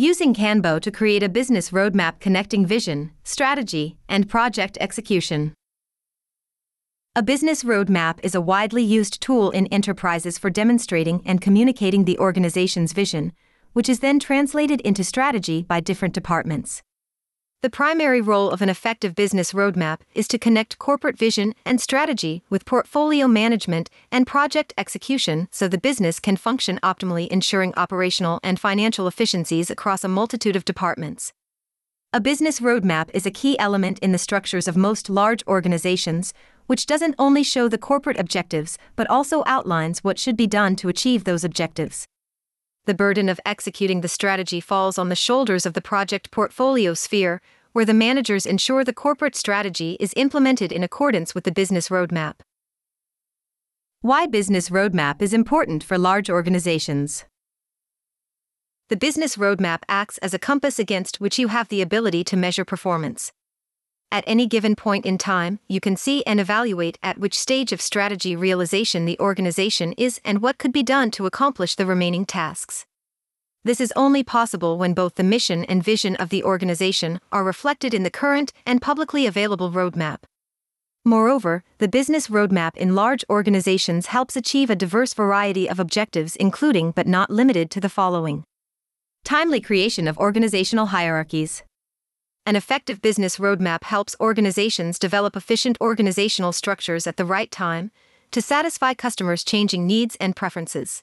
[0.00, 5.54] Using KanBo to create a business roadmap connecting vision, strategy, and project execution.
[7.16, 12.16] A business roadmap is a widely used tool in enterprises for demonstrating and communicating the
[12.20, 13.32] organization's vision,
[13.72, 16.80] which is then translated into strategy by different departments.
[17.60, 22.44] The primary role of an effective business roadmap is to connect corporate vision and strategy
[22.48, 28.60] with portfolio management and project execution so the business can function optimally, ensuring operational and
[28.60, 31.32] financial efficiencies across a multitude of departments.
[32.12, 36.32] A business roadmap is a key element in the structures of most large organizations,
[36.68, 40.88] which doesn't only show the corporate objectives but also outlines what should be done to
[40.88, 42.06] achieve those objectives
[42.88, 47.42] the burden of executing the strategy falls on the shoulders of the project portfolio sphere,
[47.72, 52.36] where the managers ensure the corporate strategy is implemented in accordance with the business roadmap.
[54.00, 57.26] Why business roadmap is important for large organizations.
[58.88, 62.64] The business roadmap acts as a compass against which you have the ability to measure
[62.64, 63.32] performance.
[64.10, 67.82] At any given point in time, you can see and evaluate at which stage of
[67.82, 72.86] strategy realization the organization is and what could be done to accomplish the remaining tasks.
[73.64, 77.92] This is only possible when both the mission and vision of the organization are reflected
[77.92, 80.20] in the current and publicly available roadmap.
[81.04, 86.92] Moreover, the business roadmap in large organizations helps achieve a diverse variety of objectives, including
[86.92, 88.44] but not limited to the following
[89.22, 91.62] timely creation of organizational hierarchies.
[92.48, 97.90] An effective business roadmap helps organizations develop efficient organizational structures at the right time
[98.30, 101.02] to satisfy customers' changing needs and preferences.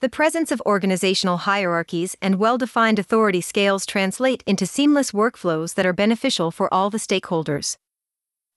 [0.00, 5.86] The presence of organizational hierarchies and well defined authority scales translate into seamless workflows that
[5.86, 7.76] are beneficial for all the stakeholders.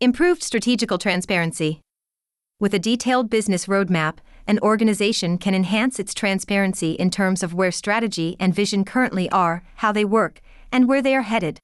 [0.00, 1.80] Improved strategical transparency.
[2.58, 4.16] With a detailed business roadmap,
[4.48, 9.62] an organization can enhance its transparency in terms of where strategy and vision currently are,
[9.76, 10.40] how they work,
[10.72, 11.60] and where they are headed.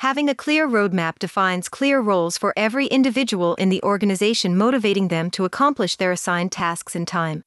[0.00, 5.30] Having a clear roadmap defines clear roles for every individual in the organization, motivating them
[5.32, 7.42] to accomplish their assigned tasks in time.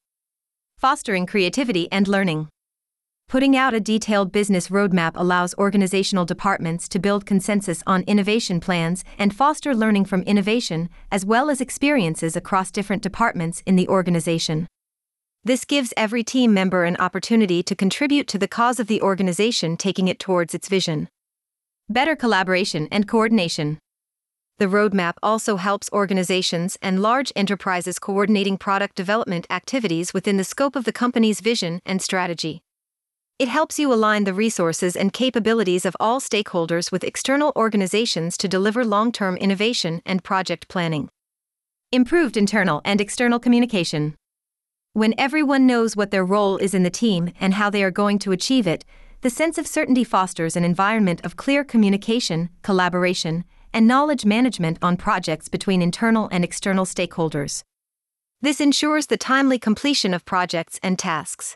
[0.78, 2.50] Fostering creativity and learning.
[3.28, 9.03] Putting out a detailed business roadmap allows organizational departments to build consensus on innovation plans
[9.17, 14.67] and foster learning from innovation, as well as experiences across different departments in the organization.
[15.44, 19.75] This gives every team member an opportunity to contribute to the cause of the organization,
[19.75, 21.09] taking it towards its vision.
[21.89, 23.77] Better collaboration and coordination.
[24.57, 30.77] The roadmap also helps organizations and large enterprises coordinating product development activities within the scope
[30.77, 32.61] of the company's vision and strategy.
[33.38, 38.47] It helps you align the resources and capabilities of all stakeholders with external organizations to
[38.47, 41.09] deliver long term innovation and project planning.
[41.91, 44.16] Improved internal and external communication.
[44.93, 48.19] When everyone knows what their role is in the team and how they are going
[48.19, 48.85] to achieve it,
[49.23, 54.97] the sense of certainty fosters an environment of clear communication, collaboration, and knowledge management on
[54.97, 57.63] projects between internal and external stakeholders.
[58.41, 61.56] This ensures the timely completion of projects and tasks.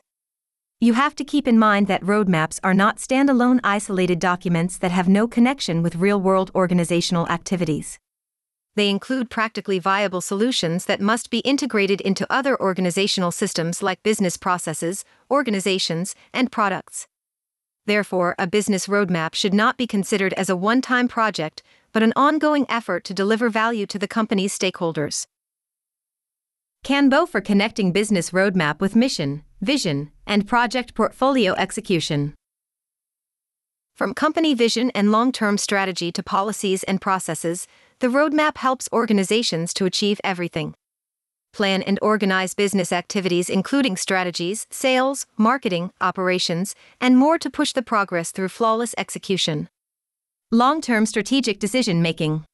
[0.79, 5.09] You have to keep in mind that roadmaps are not standalone isolated documents that have
[5.09, 7.99] no connection with real world organizational activities.
[8.75, 14.37] They include practically viable solutions that must be integrated into other organizational systems like business
[14.37, 17.07] processes, organizations, and products.
[17.87, 22.11] Therefore, a business roadmap should not be considered as a one time project, but an
[22.17, 25.25] ongoing effort to deliver value to the company's stakeholders.
[26.85, 32.35] KanBo for connecting business roadmap with mission, vision, and project portfolio execution.
[33.95, 37.67] From company vision and long term strategy to policies and processes,
[37.99, 40.75] the roadmap helps organizations to achieve everything
[41.53, 47.81] plan and organize business activities, including strategies, sales, marketing, operations, and more to push the
[47.81, 49.69] progress through flawless execution.
[50.51, 52.45] Long term strategic decision making.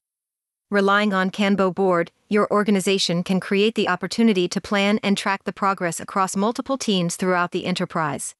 [0.70, 5.52] Relying on KanBo board, your organization can create the opportunity to plan and track the
[5.52, 8.34] progress across multiple teams throughout the enterprise.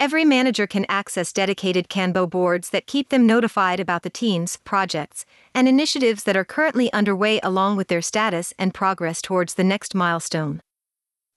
[0.00, 5.26] Every manager can access dedicated KanBo boards that keep them notified about the teams, projects,
[5.54, 9.94] and initiatives that are currently underway along with their status and progress towards the next
[9.94, 10.62] milestone.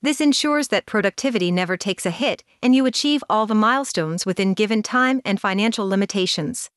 [0.01, 4.53] This ensures that productivity never takes a hit and you achieve all the milestones within
[4.53, 6.69] given time and financial limitations.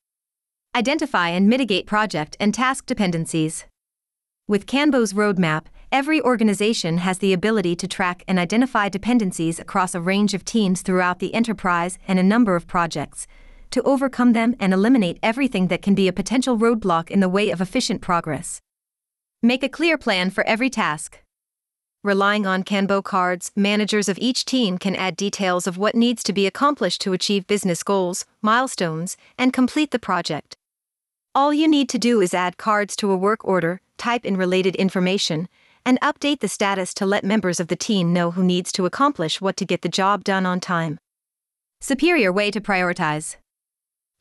[0.75, 3.65] Identify and mitigate project and task dependencies.
[4.49, 10.01] With KanBo's roadmap, Every organization has the ability to track and identify dependencies across a
[10.01, 13.27] range of teams throughout the enterprise and a number of projects,
[13.71, 17.51] to overcome them and eliminate everything that can be a potential roadblock in the way
[17.51, 18.61] of efficient progress.
[19.43, 21.21] Make a clear plan for every task.
[22.03, 26.33] Relying on KanBo cards, managers of each team can add details of what needs to
[26.33, 30.57] be accomplished to achieve business goals, milestones, and complete the project.
[31.35, 34.75] All you need to do is add cards to a work order, type in related
[34.77, 35.49] information,
[35.87, 39.41] and update the status to let members of the team know who needs to accomplish
[39.41, 40.99] what to get the job done on time.
[41.81, 43.37] Superior way to prioritize.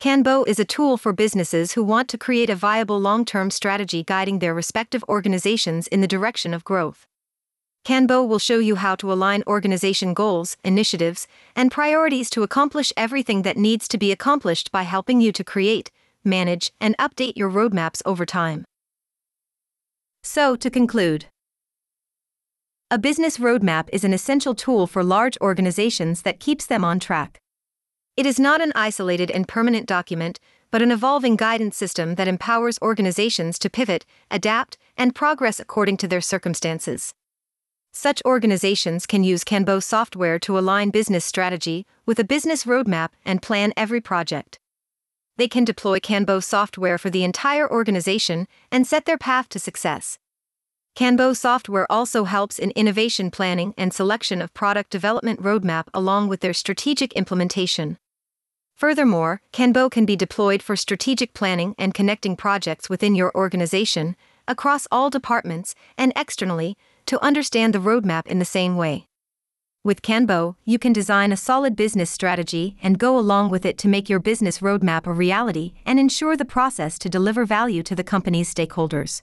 [0.00, 4.04] KanBo is a tool for businesses who want to create a viable long term strategy
[4.04, 7.06] guiding their respective organizations in the direction of growth.
[7.84, 13.42] KanBo will show you how to align organization goals, initiatives, and priorities to accomplish everything
[13.42, 15.90] that needs to be accomplished by helping you to create,
[16.22, 18.64] manage, and update your roadmaps over time.
[20.22, 21.26] So, to conclude,
[22.88, 27.40] a business roadmap is an essential tool for large organizations that keeps them on track.
[28.16, 30.38] It is not an isolated and permanent document,
[30.70, 36.06] but an evolving guidance system that empowers organizations to pivot, adapt, and progress according to
[36.06, 37.12] their circumstances.
[37.92, 43.42] Such organizations can use KanBo software to align business strategy with a business roadmap and
[43.42, 44.60] plan every project
[45.36, 50.18] they can deploy KanBo software for the entire organization and set their path to success.
[50.96, 56.40] KanBo software also helps in innovation planning and selection of product development roadmap along with
[56.40, 57.98] their strategic implementation.
[58.74, 64.16] Furthermore, KanBo can be deployed for strategic planning and connecting projects within your organization,
[64.48, 69.06] across all departments, and externally, to understand the roadmap in the same way.
[69.84, 73.88] With KanBo, you can design a solid business strategy and go along with it to
[73.88, 78.02] make your business roadmap a reality and ensure the process to deliver value to the
[78.02, 79.20] company's stakeholders.